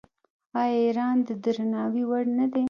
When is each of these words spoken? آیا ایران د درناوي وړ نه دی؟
آیا 0.59 0.77
ایران 0.83 1.17
د 1.27 1.29
درناوي 1.43 2.03
وړ 2.09 2.23
نه 2.37 2.45
دی؟ 2.51 2.59